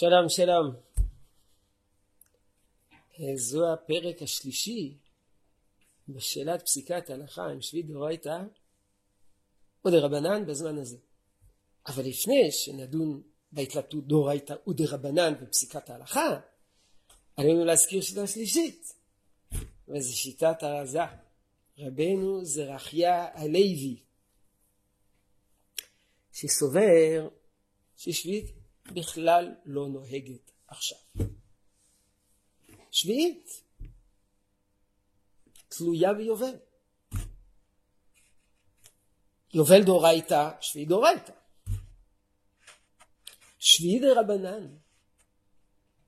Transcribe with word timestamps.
שלום 0.00 0.28
שלום. 0.28 0.74
זו 3.34 3.72
הפרק 3.72 4.22
השלישי 4.22 4.96
בשאלת 6.08 6.62
פסיקת 6.62 7.10
הלכה 7.10 7.42
עם 7.42 7.62
שביעי 7.62 7.82
דאורייתא 7.82 8.42
ודרבנן 9.86 10.46
בזמן 10.46 10.78
הזה. 10.78 10.96
אבל 11.86 12.04
לפני 12.06 12.52
שנדון 12.52 13.22
בהתלבטות 13.52 14.06
דאורייתא 14.08 14.54
ודרבנן 14.68 15.34
בפסיקת 15.40 15.90
ההלכה, 15.90 16.40
עלינו 17.36 17.64
להזכיר 17.64 18.00
שיטה 18.02 18.26
שלישית, 18.26 18.94
וזו 19.88 20.16
שיטת 20.16 20.62
הרזה. 20.62 21.00
רבנו 21.78 22.44
זרחיה 22.44 23.28
הלוי, 23.34 24.00
שסובר 26.32 27.28
ששביעית 27.96 28.59
בכלל 28.90 29.54
לא 29.64 29.88
נוהגת 29.88 30.50
עכשיו. 30.68 30.98
שביעית 32.90 33.62
תלויה 35.68 36.14
ביובל. 36.14 36.56
יובל 39.54 39.82
דאורייתא, 39.84 40.50
שביעי 40.60 40.86
דאורייתא. 40.86 41.32
שביעי 43.58 44.00
דרבנן 44.00 44.76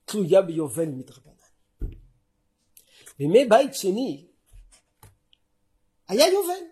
תלויה 0.04 0.42
ביובל 0.42 0.88
מדרבנן. 0.88 1.32
בימי 3.18 3.44
בית 3.44 3.74
שני 3.74 4.26
היה 6.08 6.26
יובל. 6.26 6.64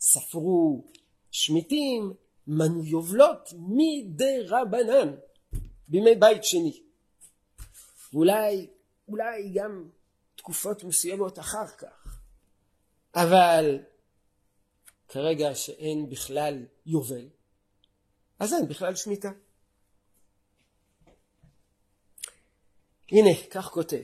ספרו 0.00 0.84
שמיטים, 1.30 2.12
מנו 2.46 2.84
יובלות 2.84 3.48
מדרבנן. 3.52 5.14
בימי 5.88 6.14
בית 6.14 6.44
שני. 6.44 6.82
ואולי, 8.12 8.66
אולי 9.08 9.50
גם 9.54 9.88
תקופות 10.36 10.84
מסוימות 10.84 11.38
אחר 11.38 11.66
כך. 11.66 12.18
אבל 13.14 13.78
כרגע 15.08 15.54
שאין 15.54 16.10
בכלל 16.10 16.66
יובל, 16.86 17.28
אז 18.38 18.52
אין 18.52 18.68
בכלל 18.68 18.96
שמיטה. 18.96 19.30
הנה, 23.12 23.30
כך 23.50 23.64
כותב. 23.64 24.02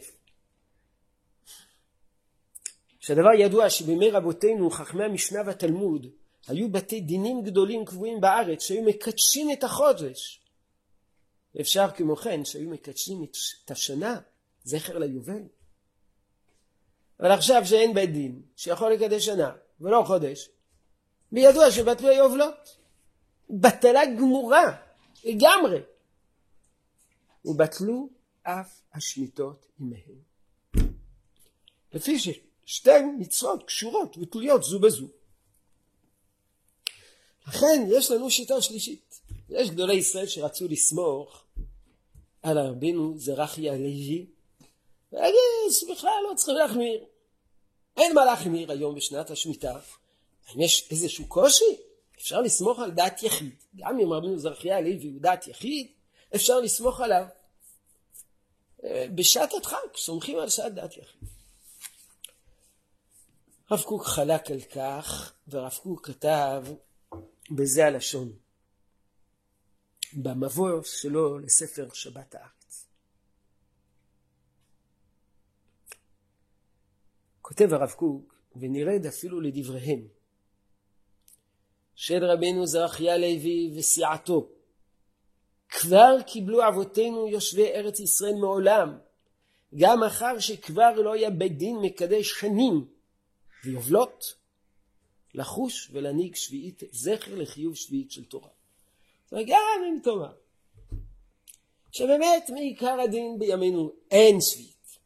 שהדבר 3.00 3.32
ידוע 3.38 3.70
שבימי 3.70 4.10
רבותינו, 4.10 4.70
חכמי 4.70 5.04
המשנה 5.04 5.40
והתלמוד, 5.46 6.06
היו 6.46 6.72
בתי 6.72 7.00
דינים 7.00 7.42
גדולים 7.42 7.84
קבועים 7.84 8.20
בארץ 8.20 8.62
שהיו 8.62 8.82
מקדשים 8.82 9.52
את 9.52 9.64
החודש 9.64 10.43
ואפשר 11.54 11.90
כמו 11.96 12.16
כן 12.16 12.44
שהיו 12.44 12.70
מקדשים 12.70 13.24
את 13.64 13.70
השנה 13.70 14.20
זכר 14.64 14.98
ליובל. 14.98 15.42
אבל 17.20 17.30
עכשיו 17.30 17.62
שאין 17.66 17.94
בית 17.94 18.12
דין 18.12 18.42
שיכול 18.56 18.92
לקדש 18.92 19.26
שנה 19.26 19.52
ולא 19.80 20.02
חודש, 20.06 20.48
בידוע 21.32 21.70
שבטלו 21.70 22.08
היובלות. 22.08 22.76
בטלה 23.50 24.00
גמורה 24.18 24.76
לגמרי. 25.24 25.80
ובטלו 27.44 28.08
אף 28.42 28.80
השמיטות 28.92 29.66
עמהם. 29.80 30.18
לפי 31.92 32.18
ששתי 32.18 32.90
מצוות 33.18 33.62
קשורות 33.66 34.18
ותלויות 34.18 34.62
זו 34.62 34.80
בזו. 34.80 35.06
לכן 37.48 37.86
יש 37.88 38.10
לנו 38.10 38.30
שיטה 38.30 38.62
שלישית. 38.62 39.20
יש 39.48 39.70
גדולי 39.70 39.94
ישראל 39.94 40.26
שרצו 40.26 40.68
לסמוך 40.68 41.43
על 42.44 42.58
רבינו 42.58 43.18
זרחי 43.18 43.70
הלוי, 43.70 44.26
ולהגיד 45.12 45.38
שבכלל 45.70 46.10
לא 46.30 46.34
צריכים 46.34 46.54
להחמיר. 46.54 47.04
אין 47.96 48.14
מה 48.14 48.24
להחמיר 48.24 48.72
היום 48.72 48.94
בשנת 48.94 49.30
השמיטה. 49.30 49.78
האם 50.48 50.60
יש 50.60 50.88
איזשהו 50.90 51.26
קושי? 51.28 51.76
אפשר 52.16 52.40
לסמוך 52.40 52.78
על 52.78 52.90
דעת 52.90 53.22
יחיד. 53.22 53.54
גם 53.76 54.00
אם 54.00 54.12
רבינו 54.12 54.38
זרחי 54.38 54.72
הלוי 54.72 55.10
הוא 55.12 55.20
דעת 55.20 55.48
יחיד, 55.48 55.86
אפשר 56.34 56.60
לסמוך 56.60 57.00
עליו. 57.00 57.24
בשעת 59.14 59.54
הדחק 59.54 59.96
סומכים 59.96 60.38
על 60.38 60.48
שעת 60.48 60.74
דעת 60.74 60.96
יחיד. 60.96 61.28
רב 63.70 63.82
קוק 63.82 64.06
חלק 64.06 64.50
על 64.50 64.60
כך, 64.60 65.32
ורב 65.48 65.78
קוק 65.82 66.06
כתב 66.06 66.64
בזה 67.50 67.86
הלשון. 67.86 68.32
במבוא 70.14 70.82
שלו 70.84 71.38
לספר 71.38 71.88
שבת 71.92 72.34
הארץ. 72.34 72.86
כותב 77.42 77.72
הרב 77.72 77.90
קוק, 77.90 78.34
ונרד 78.56 79.06
אפילו 79.06 79.40
לדבריהם, 79.40 80.08
של 81.94 82.24
רבנו 82.24 82.66
זרחיה 82.66 83.16
לוי 83.16 83.74
וסיעתו, 83.76 84.48
כבר 85.68 86.22
קיבלו 86.26 86.68
אבותינו 86.68 87.28
יושבי 87.28 87.66
ארץ 87.66 88.00
ישראל 88.00 88.34
מעולם, 88.34 88.98
גם 89.74 90.02
אחר 90.02 90.38
שכבר 90.38 90.94
לא 90.94 91.12
היה 91.12 91.30
בית 91.30 91.58
דין 91.58 91.76
מקדש 91.82 92.30
שנים 92.40 92.86
ויובלות, 93.64 94.34
לחוש 95.34 95.90
ולהנהיג 95.92 96.34
שביעית 96.34 96.82
זכר 96.92 97.34
לחיוב 97.34 97.74
שביעית 97.76 98.10
של 98.10 98.24
תורה. 98.24 98.50
וגם 99.34 99.82
אם 99.88 99.98
תאמר 100.02 100.32
שבאמת 101.92 102.50
מעיקר 102.50 103.00
הדין 103.00 103.38
בימינו 103.38 103.92
אין 104.10 104.40
שביעית. 104.40 104.98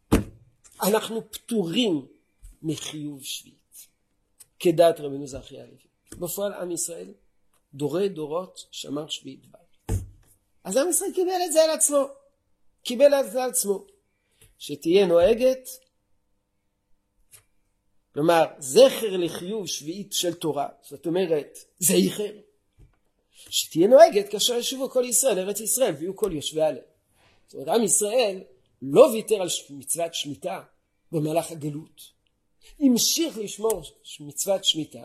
אנחנו 0.83 1.33
פטורים 1.33 2.06
מחיוב 2.62 3.22
שביעית, 3.22 3.87
כדעת 4.59 5.00
רבנו 5.00 5.27
זכי 5.27 5.61
הלוי. 5.61 5.78
בפועל 6.19 6.53
עם 6.53 6.71
ישראל 6.71 7.15
דורי 7.75 8.09
דורות 8.09 8.65
שמר 8.71 9.09
שביעית 9.09 9.47
בית. 9.47 9.99
אז 10.65 10.77
עם 10.77 10.89
ישראל 10.89 11.12
קיבל 11.15 11.41
את 11.47 11.53
זה 11.53 11.65
על 11.65 11.71
עצמו. 11.71 12.05
קיבל 12.83 13.15
את 13.15 13.33
זה 13.33 13.45
על 13.45 13.50
עצמו. 13.50 13.87
שתהיה 14.59 15.06
נוהגת, 15.06 15.69
כלומר 18.15 18.45
זכר 18.59 19.16
לחיוב 19.16 19.66
שביעית 19.66 20.12
של 20.12 20.34
תורה, 20.34 20.69
זאת 20.83 21.06
אומרת 21.06 21.59
זכר, 21.78 22.33
שתהיה 23.50 23.88
נוהגת 23.88 24.28
כאשר 24.28 24.54
ישובו 24.54 24.91
כל 24.91 25.04
ישראל 25.04 25.37
לארץ 25.37 25.60
ישראל 25.60 25.94
ויהיו 25.94 26.16
כל 26.16 26.32
יושבי 26.32 26.62
עליה. 26.62 26.82
זאת 27.47 27.54
אומרת, 27.54 27.69
עם 27.69 27.84
ישראל 27.84 28.43
לא 28.82 29.00
ויתר 29.00 29.43
על 29.43 29.49
מצוות 29.71 30.15
שמיטה 30.15 30.62
במהלך 31.12 31.50
הגלות. 31.50 32.19
המשיך 32.81 33.38
לשמור 33.38 33.82
מצוות 34.21 34.65
שמיטה 34.65 35.04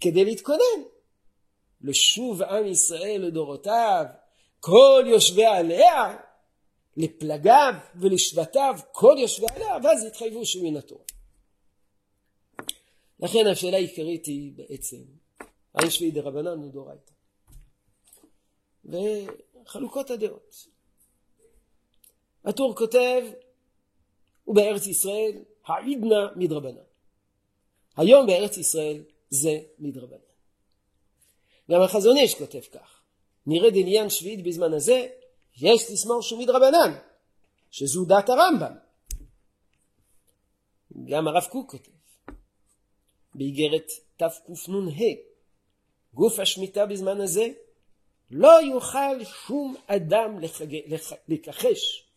כדי 0.00 0.24
להתכונן 0.24 0.82
לשוב 1.80 2.42
עם 2.42 2.66
ישראל 2.66 3.22
לדורותיו, 3.26 4.04
כל 4.60 5.04
יושבי 5.06 5.44
עליה, 5.44 6.16
לפלגיו 6.96 7.74
ולשבטיו, 7.94 8.78
כל 8.92 9.16
יושבי 9.18 9.46
עליה, 9.54 9.76
ואז 9.82 10.04
יתחייבו 10.04 10.46
שהוא 10.46 10.70
מן 10.70 10.76
התורה. 10.76 11.04
לכן 13.20 13.46
השאלה 13.46 13.76
העיקרית 13.76 14.26
היא 14.26 14.52
בעצם, 14.56 14.96
האם 15.74 15.90
שביעי 15.90 16.10
דרבנן 16.10 16.58
הוא 16.58 16.72
דורייתא? 16.72 17.17
וחלוקות 18.88 20.10
הדעות. 20.10 20.66
הטור 22.44 22.76
כותב, 22.76 23.22
ובארץ 24.46 24.86
ישראל 24.86 25.32
העידנא 25.66 26.26
מדרבנן. 26.36 26.82
היום 27.96 28.26
בארץ 28.26 28.56
ישראל 28.56 29.02
זה 29.30 29.60
מדרבנן. 29.78 30.18
גם 31.70 31.82
החזון 31.82 32.16
איש 32.16 32.34
כותב 32.34 32.60
כך, 32.60 33.00
נרד 33.46 33.72
עניין 33.76 34.10
שביעית 34.10 34.42
בזמן 34.44 34.74
הזה, 34.74 35.06
יש 35.56 35.90
לסמור 35.90 36.22
שהוא 36.22 36.40
מדרבנן, 36.40 36.98
שזו 37.70 38.04
דת 38.04 38.28
הרמב"ם. 38.28 38.72
גם 41.04 41.28
הרב 41.28 41.44
קוק 41.50 41.70
כותב, 41.70 41.90
באיגרת 43.34 43.90
תקנ"ה, 44.16 45.04
גוף 46.14 46.38
השמיטה 46.38 46.86
בזמן 46.86 47.20
הזה 47.20 47.48
לא 48.30 48.62
יוכל 48.62 49.24
שום 49.24 49.74
אדם 49.86 50.38
לחג... 50.40 50.74
לח... 50.86 51.12
לכחש 51.28 52.08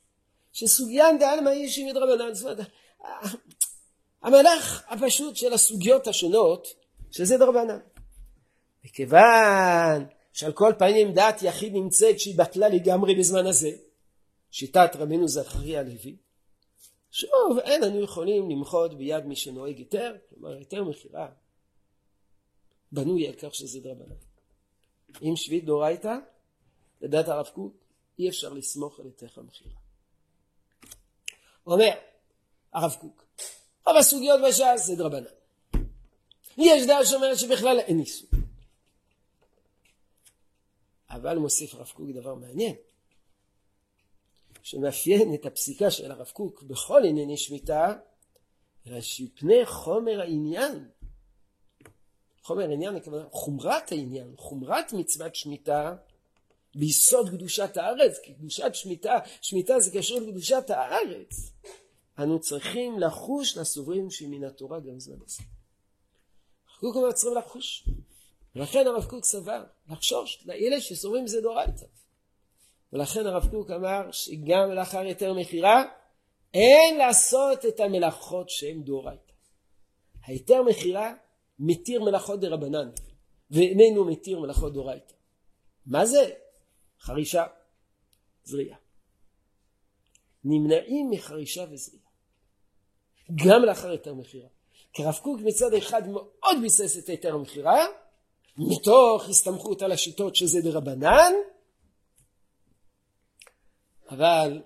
שסוגיין 0.53 1.19
דעלמא 1.19 1.49
אישי 1.49 1.91
מדרבנן. 1.91 2.33
זאת 2.33 2.43
אומרת, 2.43 2.67
המהלך 4.21 4.83
הפשוט 4.87 5.35
של 5.35 5.53
הסוגיות 5.53 6.07
השונות, 6.07 6.67
שזה 7.11 7.37
דרבנן. 7.37 7.79
מכיוון 8.85 10.05
שעל 10.33 10.51
כל 10.51 10.73
פנים 10.79 11.13
דעת 11.13 11.41
יחיד 11.41 11.73
נמצאת 11.73 12.19
שהיא 12.19 12.37
בטלה 12.37 12.69
לגמרי 12.69 13.15
בזמן 13.15 13.45
הזה, 13.45 13.71
שיטת 14.51 14.91
רבנו 14.95 15.27
זכריה 15.27 15.79
הלוי, 15.79 16.17
שוב, 17.11 17.59
אין 17.63 17.83
אנו 17.83 18.01
יכולים 18.01 18.49
למחות 18.49 18.97
ביד 18.97 19.25
מי 19.25 19.35
שנוהג 19.35 19.79
יותר, 19.79 20.15
כלומר 20.29 20.59
יותר 20.59 20.83
מכירה, 20.83 21.29
בנוי 22.91 23.27
על 23.27 23.33
כך 23.33 23.55
שזה 23.55 23.79
דרבנן. 23.79 24.30
אם 25.21 25.35
שביעית 25.35 25.65
דאורייתא, 25.65 26.15
לדעת 27.01 27.27
הרב 27.27 27.47
קוק, 27.53 27.73
אי 28.19 28.29
אפשר 28.29 28.53
לסמוך 28.53 28.99
על 28.99 29.05
היתך 29.05 29.37
המכירה. 29.37 29.75
אומר 31.67 31.91
הרב 32.73 32.95
קוק, 32.99 33.25
רוב 33.85 33.97
הסוגיות 33.97 34.39
בש"ס 34.47 34.85
זה 34.85 34.95
דרבנן. 34.95 35.25
יש 36.57 36.87
דעה 36.87 37.05
שאומרת 37.05 37.39
שבכלל 37.39 37.79
אין 37.79 37.99
איסור. 37.99 38.29
אבל 41.09 41.37
מוסיף 41.37 41.73
הרב 41.73 41.91
קוק 41.95 42.09
דבר 42.09 42.35
מעניין, 42.35 42.75
שמאפיין 44.63 45.33
את 45.33 45.45
הפסיקה 45.45 45.91
של 45.91 46.11
הרב 46.11 46.29
קוק 46.33 46.63
בכל 46.63 47.01
ענייני 47.05 47.37
שמיטה, 47.37 47.93
אלא 48.87 49.01
שפני 49.01 49.65
חומר 49.65 50.21
העניין, 50.21 50.89
חומר 52.43 52.69
העניין 52.69 52.95
הכוונה 52.95 53.23
חומרת 53.31 53.91
העניין, 53.91 54.33
חומרת 54.37 54.93
מצוות 54.93 55.35
שמיטה 55.35 55.95
ביסוד 56.75 57.29
קדושת 57.29 57.77
הארץ, 57.77 58.19
כי 58.23 58.33
קדושת 58.33 58.75
שמיטה, 58.75 59.19
שמיטה 59.41 59.79
זה 59.79 59.91
קשור 59.97 60.19
לקדושת 60.19 60.69
הארץ. 60.69 61.51
אנו 62.19 62.39
צריכים 62.39 62.99
לחוש 62.99 63.57
לסוברים 63.57 64.11
שמן 64.11 64.43
התורה 64.43 64.79
גם 64.79 64.99
זמן 64.99 65.15
הזה. 65.25 65.43
הרב 66.67 66.79
קוק 66.79 66.95
אומר 66.95 67.11
צריכים 67.11 67.37
לחוש. 67.37 67.87
ולכן 68.55 68.87
הרב 68.87 69.05
קוק 69.05 69.25
סבר, 69.25 69.63
לחשוש 69.89 70.43
לאלה 70.45 70.81
שסוברים 70.81 71.27
זה 71.27 71.41
דורייתא. 71.41 71.85
ולכן 72.93 73.25
הרב 73.25 73.47
קוק 73.51 73.71
אמר 73.71 74.11
שגם 74.11 74.71
לאחר 74.71 74.99
היתר 74.99 75.33
מכירה 75.33 75.83
אין 76.53 76.97
לעשות 76.97 77.65
את 77.65 77.79
המלאכות 77.79 78.49
שהן 78.49 78.83
דורייתא. 78.83 79.33
היתר 80.25 80.63
מכירה 80.63 81.13
מתיר 81.61 82.03
מלאכות 82.03 82.39
דרבנן 82.39 82.89
ואיננו 83.51 84.05
מתיר 84.05 84.39
מלאכות 84.39 84.73
דורייתא. 84.73 85.13
מה 85.85 86.05
זה? 86.05 86.29
חרישה, 86.99 87.45
זריעה. 88.43 88.77
נמנעים 90.43 91.09
מחרישה 91.09 91.65
וזריעה. 91.71 92.05
גם 93.45 93.63
לאחר 93.63 93.89
היתר 93.89 94.13
מכירה. 94.13 94.47
כי 94.93 95.03
הרב 95.03 95.19
קוק 95.23 95.39
מצד 95.41 95.73
אחד 95.73 96.07
מאוד 96.07 96.57
ביסס 96.61 96.97
את 96.97 97.09
היתר 97.09 97.33
המכירה, 97.33 97.85
מתוך 98.57 99.29
הסתמכות 99.29 99.81
על 99.81 99.91
השיטות 99.91 100.35
שזה 100.35 100.61
דרבנן, 100.61 101.33
אבל 104.09 104.61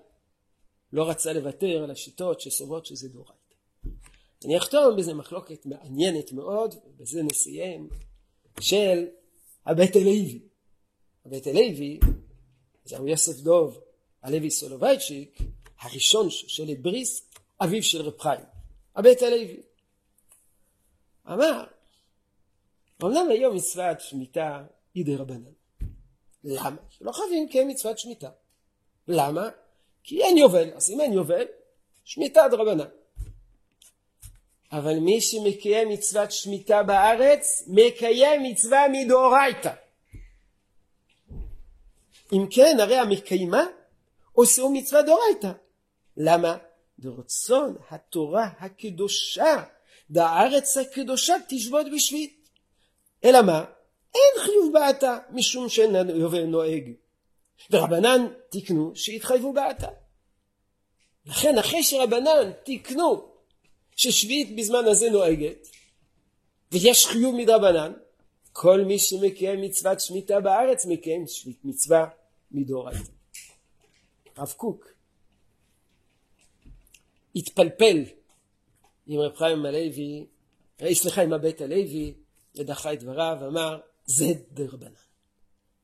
לא 0.92 1.10
רצה 1.10 1.32
לוותר 1.32 1.84
על 1.84 1.90
השיטות 1.90 2.40
שסוברות 2.40 2.86
שזה 2.86 3.08
דורייתא. 3.08 3.45
אני 4.46 4.58
אחתום 4.58 4.96
בזה 4.96 5.14
מחלוקת 5.14 5.66
מעניינת 5.66 6.32
מאוד, 6.32 6.74
ובזה 6.86 7.22
נסיים, 7.22 7.88
של 8.60 9.06
הבית 9.66 9.96
הלוי. 9.96 10.40
הבית 11.24 11.46
הלוי, 11.46 12.00
זהו 12.84 13.08
יוסף 13.08 13.40
דוב 13.40 13.80
הלוי 14.22 14.50
סולובייצ'יק, 14.50 15.38
הראשון 15.80 16.30
של 16.30 16.74
בריס, 16.74 17.30
אביו 17.60 17.82
של 17.82 18.02
רב 18.02 18.20
חיים, 18.20 18.44
הבית 18.96 19.22
הלוי. 19.22 19.60
אמר, 21.28 21.64
אמנם 23.02 23.30
היום 23.30 23.56
מצוות 23.56 24.00
שמיטה 24.00 24.64
היא 24.94 25.04
די 25.04 25.16
רבנן. 25.16 25.52
למה? 26.44 26.76
לא 27.00 27.12
חייבים 27.12 27.68
מצוות 27.68 27.98
שמיטה. 27.98 28.30
למה? 29.08 29.48
כי 30.02 30.22
אין 30.22 30.38
יובל, 30.38 30.72
אז 30.74 30.90
אם 30.90 31.00
אין 31.00 31.12
יובל, 31.12 31.44
שמיטה 32.04 32.40
דרבנן. 32.50 32.88
אבל 34.72 34.98
מי 34.98 35.20
שמקיים 35.20 35.88
מצוות 35.88 36.32
שמיטה 36.32 36.82
בארץ, 36.82 37.64
מקיים 37.66 38.42
מצווה 38.42 38.86
מדאורייתא. 38.92 39.72
אם 42.32 42.46
כן, 42.50 42.76
הרי 42.80 42.96
המקיימה 42.96 43.64
עושהו 44.32 44.72
מצווה 44.72 45.02
דאורייתא. 45.02 45.52
למה? 46.16 46.56
ברצון 46.98 47.76
התורה 47.90 48.48
הקדושה, 48.58 49.62
דארץ 50.10 50.76
הקדושה 50.76 51.34
תשבות 51.48 51.86
בשביעית. 51.94 52.48
אלא 53.24 53.42
מה? 53.42 53.64
אין 54.14 54.44
חיוב 54.44 54.72
בעתה, 54.72 55.18
משום 55.30 55.68
שאין 55.68 55.96
נוהג. 56.46 56.92
ורבנן 57.70 58.26
תיקנו 58.50 58.92
שהתחייבו 58.94 59.52
בעתה. 59.52 59.88
לכן 61.26 61.58
אחרי 61.58 61.82
שרבנן 61.82 62.52
תיקנו 62.64 63.35
ששביעית 63.96 64.56
בזמן 64.56 64.84
הזה 64.84 65.10
נוהגת, 65.10 65.68
ויש 66.72 67.06
חיוב 67.06 67.34
מדרבנן, 67.36 67.92
כל 68.52 68.80
מי 68.80 68.98
שמקיים 68.98 69.60
מצוות 69.60 70.00
שמיטה 70.00 70.40
בארץ 70.40 70.86
מקיים 70.86 71.24
מצווה 71.64 72.08
מדאורייתא. 72.50 73.10
הרב 74.36 74.52
קוק 74.56 74.88
התפלפל 77.36 78.04
עם 79.06 79.20
רב 79.20 79.36
חיים 79.36 79.66
הלוי, 79.66 80.26
אה, 80.82 80.94
סליחה 80.94 81.22
עם 81.22 81.32
הבית 81.32 81.60
הלוי, 81.60 82.14
ודחה 82.54 82.92
את 82.92 83.02
דבריו 83.02 83.36
ואמר 83.40 83.80
זה 84.04 84.26
דרבנן. 84.52 84.92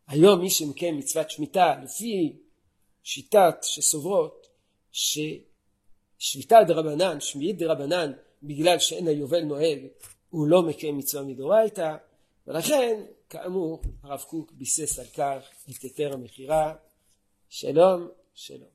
היום 0.06 0.40
מי 0.40 0.50
שמקיים 0.50 0.98
מצוות 0.98 1.30
שמיטה 1.30 1.74
לפי 1.84 2.36
שיטת 3.02 3.56
שסוברות 3.62 4.46
ששביתה 6.22 6.56
דרבנן, 6.66 7.20
שמיעית 7.20 7.58
דרבנן, 7.58 8.12
בגלל 8.42 8.78
שאין 8.78 9.08
היובל 9.08 9.40
נוהג, 9.40 9.78
הוא 10.30 10.46
לא 10.46 10.62
מקיים 10.62 10.98
מצווה 10.98 11.22
מדאורייתא, 11.22 11.96
ולכן, 12.46 13.02
כאמור, 13.30 13.82
הרב 14.02 14.20
קוק 14.28 14.52
ביסס 14.52 14.98
על 14.98 15.04
כך 15.04 15.48
את 15.70 15.82
היתר 15.82 16.12
המכירה. 16.12 16.74
שלום, 17.48 18.08
שלום. 18.34 18.71